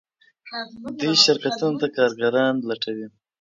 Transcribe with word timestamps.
دوی 0.99 1.15
شرکتونو 1.23 1.79
ته 1.81 1.87
کارګران 1.97 2.53
لټوي. 2.69 3.07